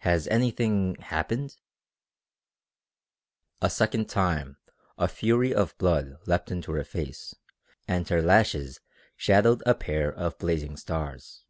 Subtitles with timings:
[0.00, 1.56] "Has anything happened?"
[3.62, 4.58] A second time
[4.98, 7.34] a fury of blood leapt into her face
[7.88, 8.80] and her lashes
[9.16, 11.46] shadowed a pair of blazing stars.